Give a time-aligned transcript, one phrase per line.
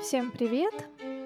[0.00, 0.72] Всем привет!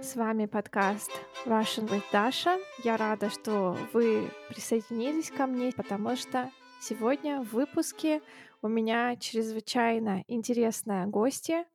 [0.03, 1.11] С вами подкаст
[1.45, 2.59] Russian with Dasha.
[2.83, 6.51] Я рада, что вы присоединились ко мне, потому что
[6.81, 8.23] сегодня в выпуске
[8.63, 11.67] у меня чрезвычайно интересная гостья,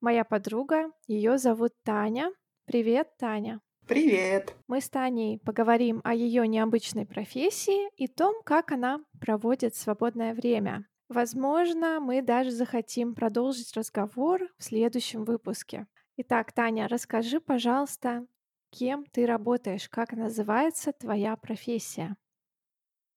[0.00, 0.90] моя подруга.
[1.06, 2.32] Ее зовут Таня.
[2.64, 3.60] Привет, Таня.
[3.86, 4.56] Привет!
[4.66, 10.86] Мы с Таней поговорим о ее необычной профессии и том, как она проводит свободное время.
[11.08, 15.86] Возможно, мы даже захотим продолжить разговор в следующем выпуске.
[16.18, 18.26] Итак, Таня, расскажи, пожалуйста,
[18.70, 22.16] кем ты работаешь, как называется твоя профессия?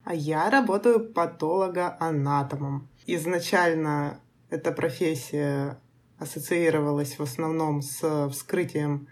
[0.04, 2.90] А я работаю патологоанатомом.
[3.06, 5.80] Изначально эта профессия
[6.18, 9.08] ассоциировалась в основном с вскрытием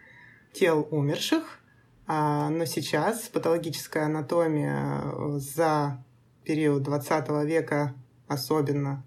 [0.52, 1.62] тел умерших,
[2.08, 6.04] а, но сейчас патологическая анатомия за
[6.44, 7.95] период 20 века
[8.28, 9.06] особенно,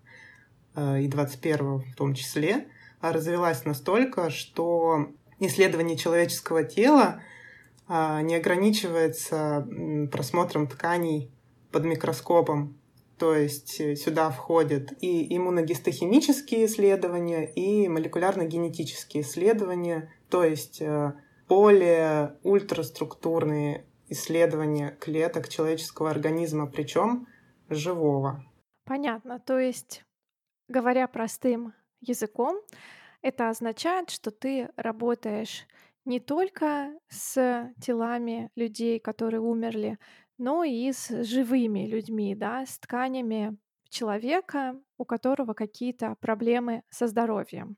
[0.75, 2.67] э, и 21 в том числе,
[3.01, 7.23] развелась настолько, что исследование человеческого тела
[7.89, 9.67] а, не ограничивается
[10.13, 11.33] просмотром тканей
[11.73, 12.77] под микроскопом.
[13.19, 21.13] То есть э, сюда входят и иммуногистохимические исследования, и молекулярно-генетические исследования, то есть э,
[21.47, 27.27] более ультраструктурные исследования клеток человеческого организма, причем
[27.69, 28.43] живого.
[28.87, 29.39] Понятно.
[29.39, 30.03] То есть,
[30.69, 32.61] говоря простым языком,
[33.23, 35.67] это означает, что ты работаешь
[36.05, 39.99] не только с телами людей, которые умерли,
[40.39, 43.57] но и с живыми людьми, да, с тканями
[43.91, 47.77] человека, у которого какие-то проблемы со здоровьем.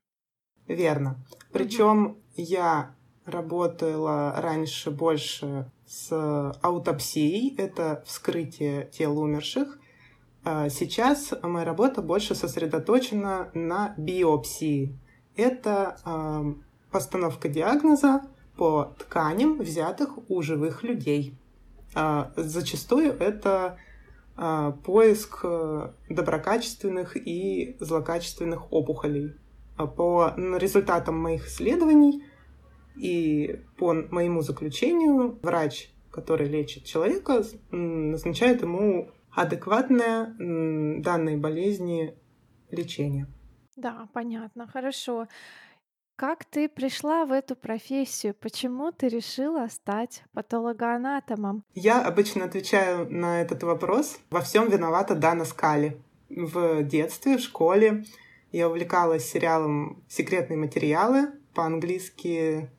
[0.67, 1.25] Верно.
[1.51, 2.21] Причем угу.
[2.35, 6.11] я работала раньше больше с
[6.61, 9.79] аутопсией, это вскрытие тел умерших,
[10.45, 14.97] сейчас моя работа больше сосредоточена на биопсии.
[15.35, 16.53] Это э,
[16.91, 18.21] постановка диагноза
[18.55, 21.35] по тканям, взятых у живых людей.
[21.95, 23.77] Э, зачастую это
[24.37, 25.43] э, поиск
[26.09, 29.33] доброкачественных и злокачественных опухолей.
[29.77, 32.23] По результатам моих исследований
[32.95, 42.15] и по моему заключению врач, который лечит человека, назначает ему адекватное данной болезни
[42.71, 43.27] лечение.
[43.75, 45.27] Да, понятно, хорошо.
[46.15, 48.35] Как ты пришла в эту профессию?
[48.35, 51.63] Почему ты решила стать патологоанатомом?
[51.73, 54.19] Я обычно отвечаю на этот вопрос.
[54.29, 55.99] Во всем виновата Дана Скали.
[56.29, 58.05] В детстве, в школе
[58.51, 61.31] я увлекалась сериалом «Секретные материалы».
[61.55, 62.69] По-английски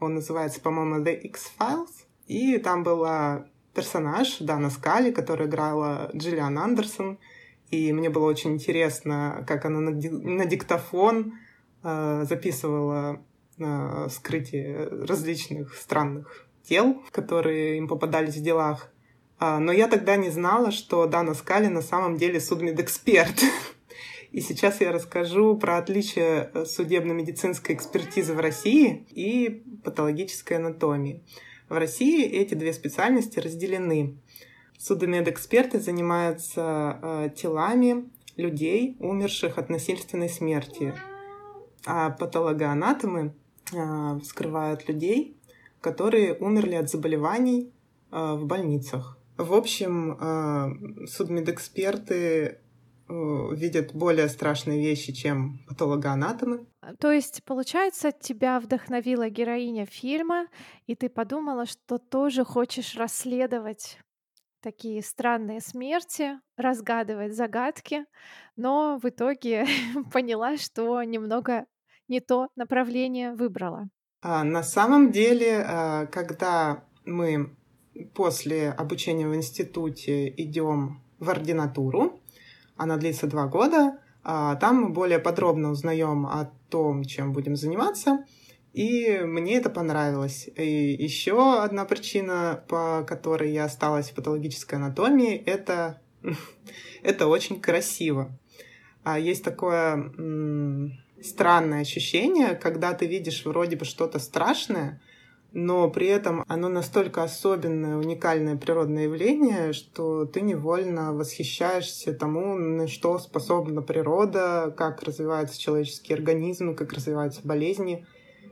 [0.00, 2.06] он называется, по-моему, The X-Files.
[2.26, 7.18] И там была персонаж Дана Скали, которая играла Джиллиан Андерсон.
[7.70, 11.34] И мне было очень интересно, как она на, диктофон
[11.82, 13.20] э, записывала
[13.58, 18.90] э, скрытие различных странных тел, которые им попадались в делах.
[19.38, 23.42] А, но я тогда не знала, что Дана Скали на самом деле судмедэксперт.
[24.32, 31.22] И сейчас я расскажу про отличие судебно-медицинской экспертизы в России и патологической анатомии.
[31.68, 34.16] В России эти две специальности разделены.
[34.78, 40.94] Судомедэксперты занимаются э, телами людей, умерших от насильственной смерти,
[41.86, 43.34] а патологоанатомы
[43.72, 45.36] э, вскрывают людей,
[45.80, 47.72] которые умерли от заболеваний
[48.10, 49.18] э, в больницах.
[49.36, 52.58] В общем, э, судмедэксперты
[53.08, 56.66] видят более страшные вещи, чем патологоанатомы.
[56.80, 60.46] А, то есть, получается, тебя вдохновила героиня фильма,
[60.86, 63.98] и ты подумала, что тоже хочешь расследовать
[64.64, 68.06] такие странные смерти, разгадывать загадки,
[68.56, 69.66] но в итоге
[70.12, 71.66] поняла, что немного
[72.08, 73.88] не то направление выбрала.
[74.22, 77.54] А, на самом деле, а, когда мы
[78.14, 82.20] после обучения в институте идем в ординатуру,
[82.76, 83.98] она длится два года.
[84.22, 88.24] А там мы более подробно узнаем о том, чем будем заниматься.
[88.72, 90.48] И мне это понравилось.
[90.56, 96.00] И еще одна причина, по которой я осталась в патологической анатомии, это,
[97.02, 98.36] это очень красиво.
[99.04, 100.10] А есть такое
[101.22, 105.00] странное ощущение, когда ты видишь вроде бы что-то страшное,
[105.54, 112.88] но при этом оно настолько особенное, уникальное природное явление, что ты невольно восхищаешься тому, на
[112.88, 118.04] что способна природа, как развивается человеческий организм, как развиваются болезни.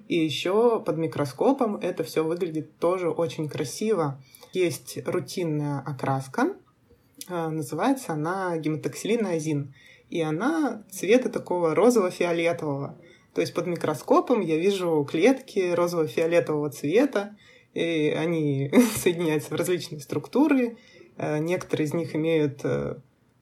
[0.06, 4.22] И еще под микроскопом это все выглядит тоже очень красиво.
[4.52, 6.54] Есть рутинная окраска,
[7.28, 9.74] а, называется она гематоксилин азин,
[10.08, 12.96] и она цвета такого розово-фиолетового.
[13.34, 17.36] То есть под микроскопом я вижу клетки розово-фиолетового цвета,
[17.72, 20.76] и они соединяются в различные структуры.
[21.16, 22.96] Э, некоторые из них имеют э,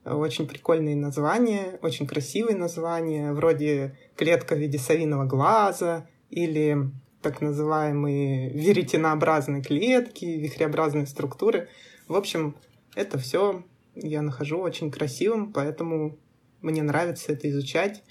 [0.05, 6.91] очень прикольные названия, очень красивые названия, вроде клетка в виде совиного глаза или
[7.21, 11.69] так называемые веретенообразные клетки, вихреобразные структуры.
[12.09, 12.57] В общем,
[12.95, 13.65] это все
[13.95, 16.19] я нахожу очень красивым, поэтому
[16.63, 18.03] мне нравится это изучать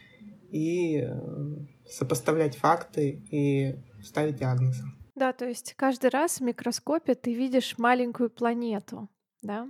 [0.51, 1.09] и э,
[1.87, 4.83] сопоставлять факты и ставить диагнозы.
[5.15, 9.09] Да, то есть каждый раз в микроскопе ты видишь маленькую планету,
[9.41, 9.67] да?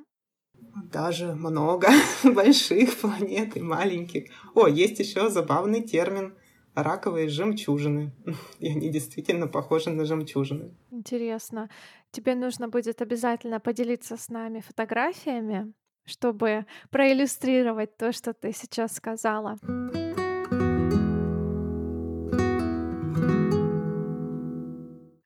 [0.92, 1.88] Даже много
[2.24, 4.30] больших планет и маленьких.
[4.54, 6.36] О, есть еще забавный термин
[6.76, 8.12] раковые жемчужины.
[8.60, 10.76] И они действительно похожи на жемчужины.
[10.92, 11.70] Интересно.
[12.12, 15.74] Тебе нужно будет обязательно поделиться с нами фотографиями,
[16.06, 19.58] чтобы проиллюстрировать то, что ты сейчас сказала.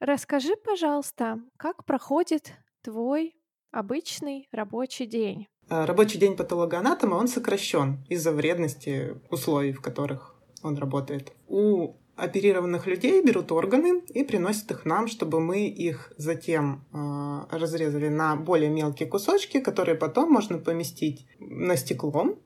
[0.06, 2.52] Расскажи, пожалуйста, как проходит
[2.82, 3.38] твой
[3.72, 5.48] обычный рабочий день?
[5.70, 11.32] А, рабочий день патологоанатома, он сокращен из-за вредности условий, в которых он работает.
[11.48, 18.10] У оперированных людей берут органы и приносят их нам, чтобы мы их затем э, разрезали
[18.10, 22.38] на более мелкие кусочки, которые потом можно поместить на стекло,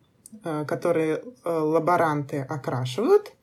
[0.44, 3.34] э, которые лаборанты окрашивают,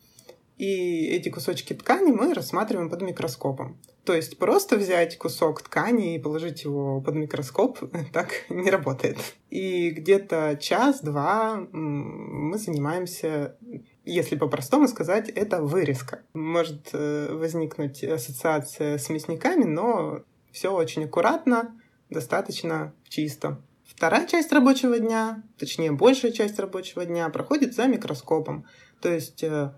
[0.57, 3.79] и эти кусочки ткани мы рассматриваем под микроскопом.
[4.05, 7.79] То есть просто взять кусок ткани и положить его под микроскоп
[8.13, 9.19] так не работает.
[9.51, 13.57] И где-то час-два мы занимаемся,
[14.05, 16.23] если по-простому сказать, это вырезка.
[16.35, 20.23] Может э, возникнуть ассоциация с мясниками, но
[20.53, 21.81] все очень аккуратно,
[22.11, 23.61] достаточно чисто.
[23.85, 28.67] Вторая часть рабочего дня, точнее большая часть рабочего дня, проходит за микроскопом.
[29.01, 29.73] То есть э,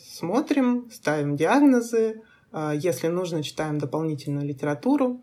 [0.00, 2.22] смотрим, ставим диагнозы,
[2.54, 5.20] а, если нужно, читаем дополнительную литературу.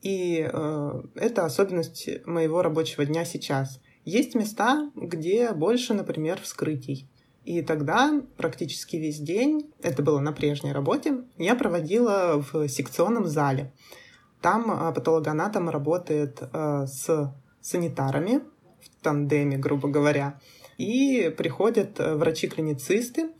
[0.00, 3.78] И э, это особенность моего рабочего дня сейчас.
[4.04, 7.08] Есть места, где больше, например, вскрытий.
[7.44, 13.72] И тогда практически весь день, это было на прежней работе, я проводила в секционном зале.
[14.40, 18.40] Там э, патологоанатом работает э, с санитарами
[18.80, 20.40] в тандеме, грубо говоря.
[20.78, 23.30] И приходят врачи-клиницисты,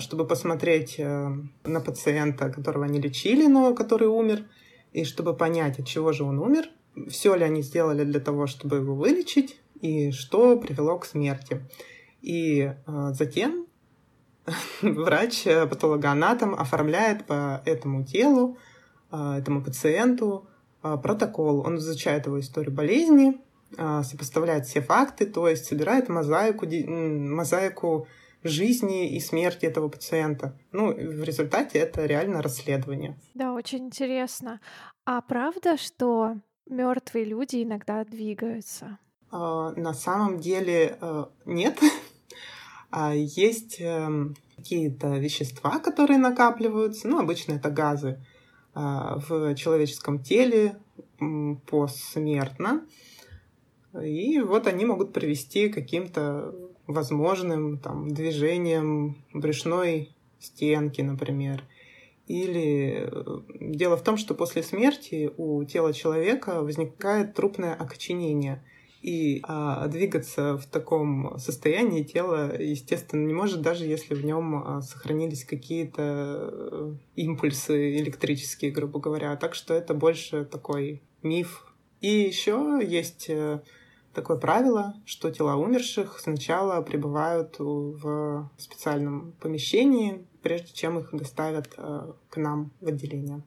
[0.00, 1.30] чтобы посмотреть э,
[1.64, 4.44] на пациента, которого они лечили, но который умер,
[4.92, 6.68] и чтобы понять, от чего же он умер,
[7.08, 11.66] все ли они сделали для того, чтобы его вылечить, и что привело к смерти.
[12.20, 13.66] И э, затем
[14.82, 18.58] врач, э, оформляет по этому телу,
[19.10, 20.48] этому пациенту
[20.82, 21.60] протокол.
[21.60, 23.40] Он изучает его историю болезни,
[23.76, 28.08] сопоставляет все факты, то есть собирает мозаику, мозаику
[28.46, 30.58] жизни и смерти этого пациента.
[30.72, 33.18] Ну, в результате это реально расследование.
[33.34, 34.60] Да, очень интересно.
[35.04, 36.36] А правда, что
[36.68, 38.98] мертвые люди иногда двигаются?
[39.30, 41.78] А, на самом деле э, нет.
[42.88, 47.08] А есть эм, какие-то вещества, которые накапливаются.
[47.08, 48.24] Ну, обычно это газы
[48.74, 50.78] а, в человеческом теле
[51.66, 52.86] посмертно.
[54.02, 56.54] И вот они могут привести к каким-то
[56.86, 61.64] возможным там, движением брюшной стенки, например.
[62.26, 68.64] Или э, дело в том, что после смерти у тела человека возникает трупное окоченение.
[69.02, 74.82] И а, двигаться в таком состоянии тело, естественно, не может, даже если в нем а,
[74.82, 79.36] сохранились какие-то э, импульсы электрические, грубо говоря.
[79.36, 81.72] Так что это больше такой миф.
[82.00, 83.60] И еще есть э,
[84.16, 92.12] такое правило, что тела умерших сначала пребывают в специальном помещении, прежде чем их доставят э,
[92.30, 93.42] к нам в отделение.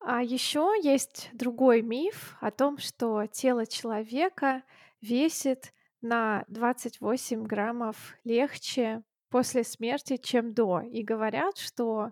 [0.00, 4.64] А еще есть другой миф о том, что тело человека
[5.00, 10.80] весит на 28 граммов легче после смерти, чем до.
[10.80, 12.10] И говорят, что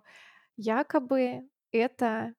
[0.57, 2.35] якобы это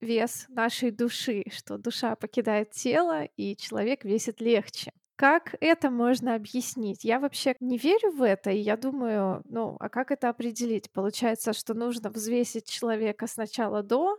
[0.00, 4.92] вес нашей души, что душа покидает тело, и человек весит легче.
[5.16, 7.04] Как это можно объяснить?
[7.04, 10.90] Я вообще не верю в это, и я думаю, ну, а как это определить?
[10.90, 14.18] Получается, что нужно взвесить человека сначала до,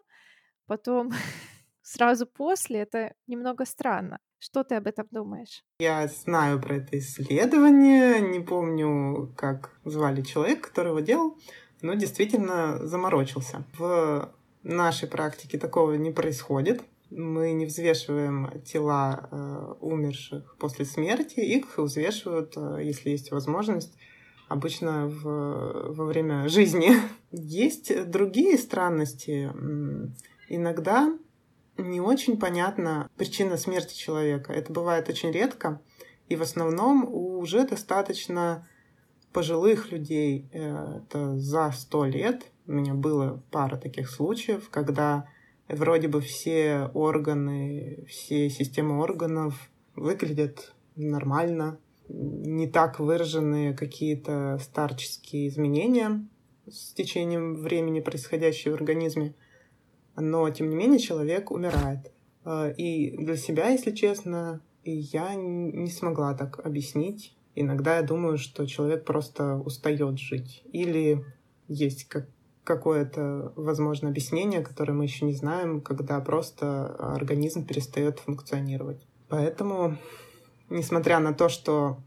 [0.67, 1.11] потом
[1.81, 2.79] сразу после.
[2.79, 4.19] Это немного странно.
[4.39, 5.63] Что ты об этом думаешь?
[5.79, 11.37] Я знаю про это исследование, не помню, как звали человека, который его делал,
[11.81, 13.65] но действительно заморочился.
[13.77, 14.33] В
[14.73, 16.83] нашей практике такого не происходит.
[17.11, 23.95] Мы не взвешиваем тела э, умерших после смерти, их взвешивают, э, если есть возможность,
[24.47, 26.91] обычно в, во время жизни.
[27.31, 29.51] Есть другие странности.
[30.49, 31.15] Иногда
[31.77, 34.53] не очень понятна причина смерти человека.
[34.53, 35.81] Это бывает очень редко.
[36.27, 38.67] И в основном у уже достаточно
[39.31, 45.27] пожилых людей, э, это за сто лет, у меня было пара таких случаев, когда
[45.67, 56.27] вроде бы все органы, все системы органов выглядят нормально, не так выраженные какие-то старческие изменения
[56.67, 59.35] с течением времени, происходящие в организме.
[60.15, 62.11] Но, тем не менее, человек умирает.
[62.45, 67.35] Э, и для себя, если честно, я не смогла так объяснить.
[67.55, 70.63] Иногда я думаю, что человек просто устает жить.
[70.71, 71.25] Или
[71.67, 72.29] есть как
[72.65, 79.07] какое-то, возможно, объяснение, которое мы еще не знаем, когда просто организм перестает функционировать.
[79.29, 79.97] Поэтому
[80.69, 81.97] несмотря на то, что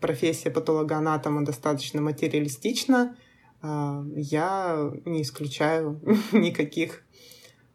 [0.00, 3.16] профессия патологоанатома достаточно материалистична,
[3.60, 6.00] а, я не исключаю
[6.32, 7.04] никаких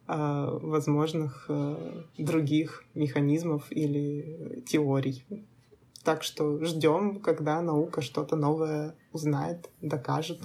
[0.06, 5.24] а, возможных а, других механизмов или теорий.
[6.04, 10.40] Так что ждем, когда наука что-то новое узнает, докажет.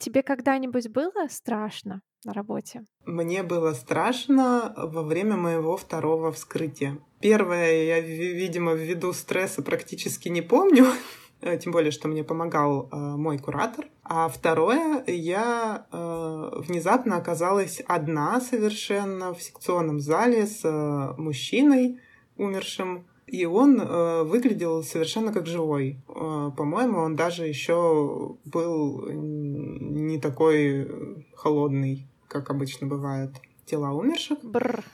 [0.00, 2.84] Тебе когда-нибудь было страшно на работе?
[3.04, 6.98] Мне было страшно во время моего второго вскрытия.
[7.20, 10.86] Первое, я, видимо, ввиду стресса практически не помню,
[11.42, 13.88] э, тем более, что мне помогал э, мой куратор.
[14.02, 22.00] А второе, я э, внезапно оказалась одна совершенно в секционном зале с э, мужчиной
[22.38, 25.98] умершим, и он э, выглядел совершенно как живой.
[26.08, 33.32] Э, по-моему, он даже еще был не такой холодный, как обычно бывают
[33.66, 34.38] тела умерших.
[34.42, 34.84] Бррр.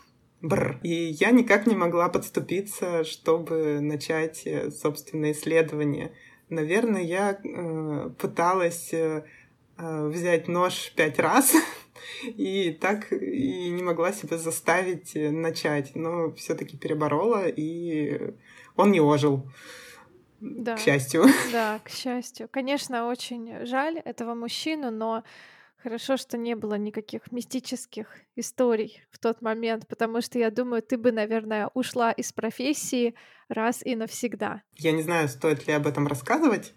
[0.42, 0.78] Бррр.
[0.82, 6.12] И я никак не могла подступиться, чтобы начать э, собственное исследование.
[6.50, 9.24] Наверное, я э, пыталась э,
[9.78, 11.54] э взять нож пять раз,
[12.24, 18.34] и так и не могла себя заставить э, начать, но все-таки переборола, и
[18.76, 19.50] он не ожил.
[20.40, 20.76] Да.
[20.76, 21.24] К счастью.
[21.52, 22.48] Да, к счастью.
[22.50, 25.24] Конечно, очень жаль этого мужчину, но
[25.76, 30.98] хорошо, что не было никаких мистических историй в тот момент, потому что я думаю, ты
[30.98, 33.14] бы, наверное, ушла из профессии
[33.48, 34.62] раз и навсегда.
[34.74, 36.74] Я не знаю, стоит ли об этом рассказывать,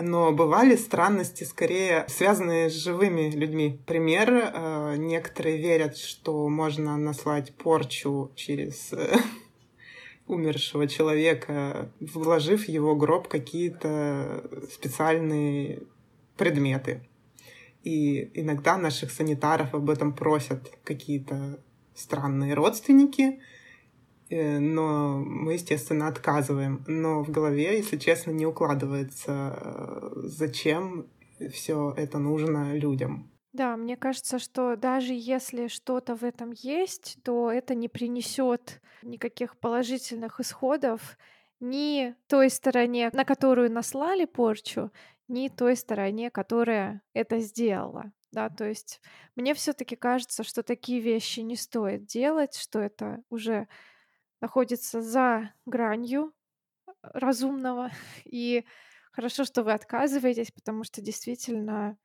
[0.00, 3.80] но бывали странности, скорее связанные с живыми людьми.
[3.86, 9.16] Пример, э, некоторые верят, что можно наслать порчу через э,
[10.26, 15.82] умершего человека, вложив в его гроб какие-то специальные
[16.36, 17.06] предметы.
[17.82, 21.60] И иногда наших санитаров об этом просят какие-то
[21.94, 23.40] странные родственники,
[24.30, 26.84] но мы, естественно, отказываем.
[26.86, 31.06] Но в голове, если честно, не укладывается, э, зачем
[31.52, 33.30] все это нужно людям.
[33.52, 39.58] Да, мне кажется, что даже если что-то в этом есть, то это не принесет никаких
[39.58, 41.18] положительных исходов
[41.58, 44.92] ни той стороне, на которую наслали порчу,
[45.26, 48.12] ни той стороне, которая это сделала.
[48.32, 49.00] Да, то есть
[49.34, 53.66] мне все-таки кажется, что такие вещи не стоит делать, что это уже
[54.40, 56.32] находится за гранью
[56.86, 57.90] э, разумного.
[58.24, 58.64] И
[59.12, 61.96] хорошо, что вы отказываетесь, потому что действительно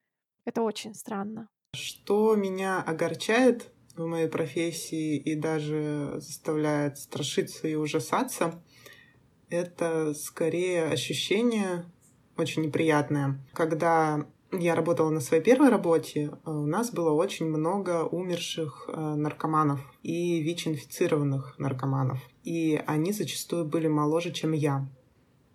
[0.45, 1.49] это очень странно.
[1.75, 8.63] Что меня огорчает в моей профессии и даже заставляет страшиться и ужасаться,
[9.49, 11.85] это скорее ощущение
[12.37, 14.27] очень неприятное, когда
[14.59, 19.79] я работала на своей первой работе, э, у нас было очень много умерших э, наркоманов
[20.03, 22.19] и ВИЧ-инфицированных наркоманов.
[22.43, 24.87] И они зачастую были моложе, чем я.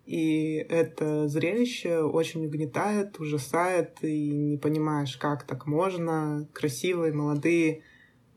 [0.05, 6.47] И это зрелище очень угнетает, ужасает, и не понимаешь, как так можно.
[6.53, 7.83] Красивые, молодые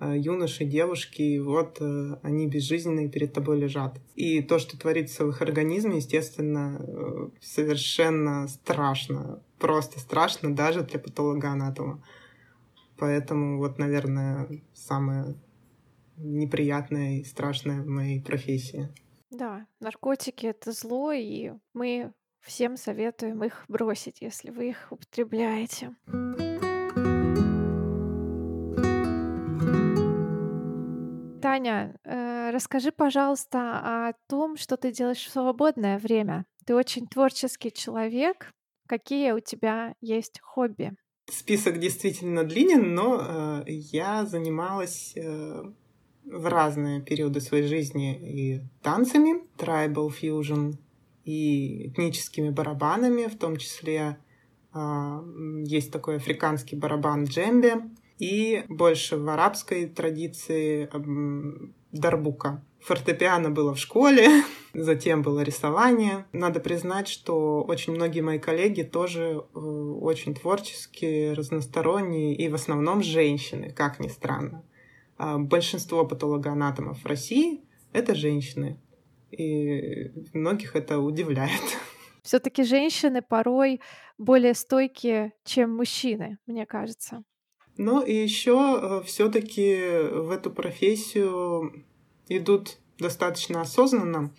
[0.00, 1.80] э, юноши, девушки, и вот
[2.22, 4.00] они безжизненные перед тобой лежат.
[4.16, 12.02] И то, что творится в их организме, естественно, совершенно страшно просто страшно даже для патологоанатома.
[12.96, 15.34] Поэтому вот, наверное, самое
[16.16, 18.88] неприятное и страшное в моей профессии.
[19.30, 25.94] Да, наркотики— это зло, и мы всем советуем их бросить, если вы их употребляете.
[31.42, 36.46] Таня, э, расскажи, пожалуйста, о том, что ты делаешь в свободное время.
[36.64, 38.50] Ты очень творческий человек,
[38.86, 40.92] Какие у тебя есть хобби?
[41.30, 45.62] Список действительно длинен, но э, я занималась э,
[46.24, 50.74] в разные периоды своей жизни и танцами, tribal fusion,
[51.24, 54.18] и этническими барабанами, в том числе
[54.74, 55.20] э,
[55.64, 57.88] есть такой африканский барабан джембе,
[58.18, 60.88] и больше в арабской традиции
[61.94, 62.62] дарбука.
[62.80, 64.28] Фортепиано было в школе,
[64.74, 66.26] затем было рисование.
[66.32, 73.02] Надо признать, что очень многие мои коллеги тоже э, очень творческие, разносторонние и в основном
[73.02, 74.62] женщины, как ни странно.
[75.16, 78.78] А большинство патологоанатомов в России— это женщины.
[79.30, 81.62] И многих это удивляет.
[82.22, 83.80] Все-таки женщины порой
[84.18, 87.22] более стойкие, чем мужчины, мне кажется.
[87.76, 89.76] Ну и еще э, все-таки
[90.12, 91.84] в эту профессию
[92.28, 94.32] идут достаточно осознанно,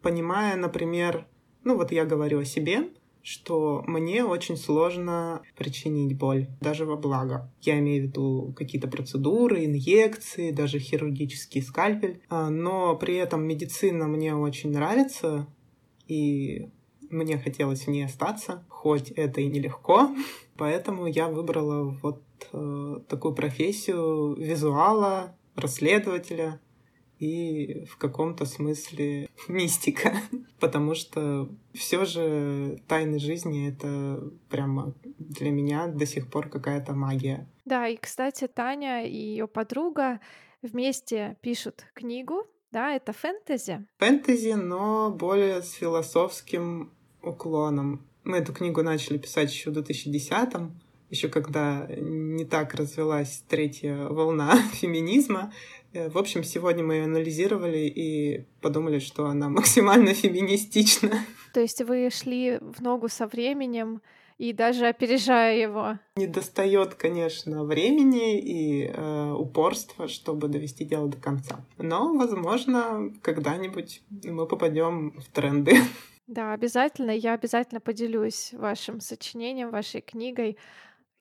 [0.00, 1.26] понимая, например,
[1.64, 2.90] ну вот я говорю о себе,
[3.22, 7.52] что мне очень сложно причинить боль, даже во благо.
[7.60, 12.20] Я имею в виду какие-то процедуры, инъекции, даже хирургический скальпель.
[12.28, 15.46] А, но при этом медицина мне очень нравится,
[16.08, 16.68] и
[17.12, 20.10] мне хотелось в ней остаться, хоть это и нелегко.
[20.56, 26.60] Поэтому я выбрала вот э, такую профессию визуала, расследователя,
[27.22, 30.12] и в каком-то смысле мистика,
[30.60, 37.48] потому что все же тайны жизни это прямо для меня до сих пор какая-то магия.
[37.64, 40.20] Да, и кстати, Таня и ее подруга
[40.62, 43.86] вместе пишут книгу, да, это фэнтези.
[43.98, 46.90] Фэнтези, но более с философским
[47.22, 48.06] уклоном.
[48.24, 54.56] Мы эту книгу начали писать еще в 2010-м, еще когда не так развелась третья волна
[54.72, 55.52] феминизма,
[55.92, 61.10] Э, в общем, сегодня мы ее анализировали и подумали, что она максимально феминистична.
[61.52, 64.00] То есть вы шли в ногу со временем
[64.38, 65.98] и даже опережая его.
[66.16, 71.64] Не достает, конечно, времени и э, упорства, чтобы довести дело до конца.
[71.78, 75.76] Но, возможно, когда-нибудь мы попадем в тренды.
[76.26, 77.10] Да, обязательно.
[77.10, 80.58] Я обязательно поделюсь вашим сочинением, вашей книгой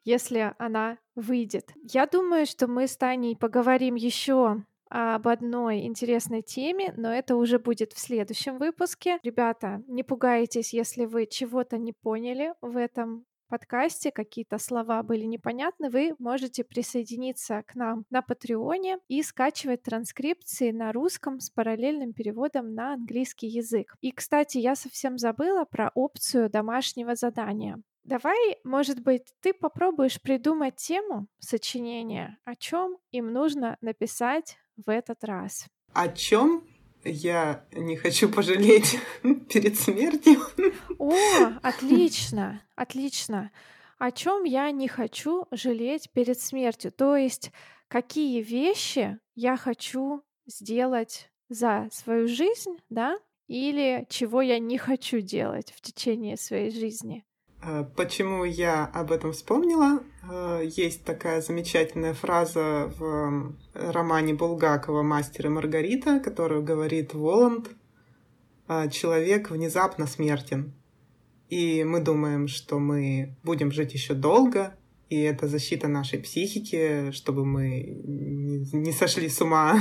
[0.03, 1.71] если она выйдет.
[1.83, 7.59] Я думаю, что мы с Таней поговорим еще об одной интересной теме, но это уже
[7.59, 9.19] будет в следующем выпуске.
[9.23, 15.89] Ребята, не пугайтесь, если вы чего-то не поняли в этом подкасте, какие-то слова были непонятны,
[15.89, 22.73] вы можете присоединиться к нам на Патреоне и скачивать транскрипции на русском с параллельным переводом
[22.73, 23.93] на английский язык.
[23.99, 27.81] И, кстати, я совсем забыла про опцию домашнего задания.
[28.05, 35.25] Давай, может быть, ты попробуешь придумать тему сочинения, о чем им нужно написать в этот
[35.25, 35.67] раз.
[35.93, 36.63] О чем
[37.03, 38.99] я не хочу пожалеть
[39.49, 40.41] перед смертью?
[40.97, 41.13] О,
[41.61, 43.51] отлично, отлично.
[43.97, 46.91] О чем я не хочу жалеть перед смертью?
[46.91, 47.51] То есть,
[47.87, 53.17] какие вещи я хочу сделать за свою жизнь, да?
[53.47, 57.25] Или чего я не хочу делать в течение своей жизни?
[57.63, 60.01] Э, почему я об этом вспомнила?
[60.29, 67.69] Э, есть такая замечательная фраза в романе Булгакова «Мастер и Маргарита», которую говорит Воланд.
[68.67, 70.73] «Э, «Человек внезапно смертен».
[71.49, 74.75] И мы думаем, что мы будем жить еще долго,
[75.09, 79.77] и это защита нашей психики, чтобы мы не сошли с ума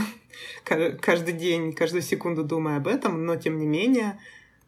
[0.65, 4.19] каждый день, каждую секунду думая об этом, но тем не менее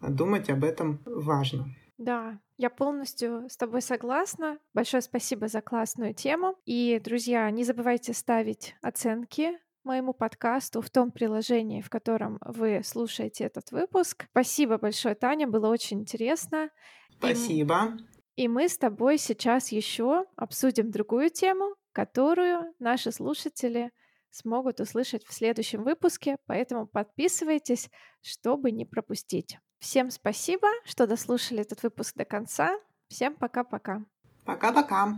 [0.00, 1.74] думать об этом важно.
[2.02, 4.58] Да, я полностью с тобой согласна.
[4.74, 6.56] Большое спасибо за классную тему.
[6.64, 13.44] И, друзья, не забывайте ставить оценки моему подкасту в том приложении, в котором вы слушаете
[13.44, 14.26] этот выпуск.
[14.30, 16.70] Спасибо большое, Таня, было очень интересно.
[17.18, 17.96] Спасибо.
[18.34, 23.92] И, и мы с тобой сейчас еще обсудим другую тему, которую наши слушатели
[24.30, 27.90] смогут услышать в следующем выпуске, поэтому подписывайтесь,
[28.22, 29.58] чтобы не пропустить.
[29.82, 32.78] Всем спасибо, что дослушали этот выпуск до конца.
[33.08, 34.04] Всем пока-пока.
[34.44, 35.16] Пока-пока.